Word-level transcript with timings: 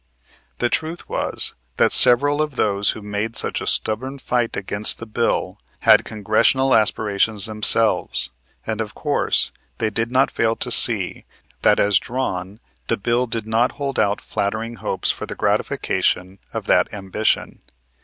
The 0.57 0.67
truth 0.69 1.07
was 1.07 1.53
that 1.77 1.91
several 1.91 2.41
of 2.41 2.55
those 2.55 2.89
who 2.97 3.03
made 3.03 3.35
such 3.35 3.61
a 3.61 3.67
stubborn 3.67 4.17
fight 4.17 4.57
against 4.57 4.97
the 4.97 5.05
bill 5.05 5.59
had 5.81 6.05
Congressional 6.05 6.73
aspirations 6.73 7.45
themselves 7.45 8.31
and, 8.65 8.81
of 8.81 8.95
course, 8.95 9.51
they 9.77 9.91
did 9.91 10.09
not 10.09 10.31
fail 10.31 10.55
to 10.55 10.71
see 10.71 11.25
that 11.61 11.79
as 11.79 11.99
drawn 11.99 12.59
the 12.87 12.97
bill 12.97 13.27
did 13.27 13.45
not 13.45 13.73
hold 13.73 13.99
out 13.99 14.21
flattering 14.21 14.77
hopes 14.77 15.11
for 15.11 15.27
the 15.27 15.35
gratification 15.35 16.39
of 16.51 16.65
that 16.65 16.91
ambition. 16.91 17.61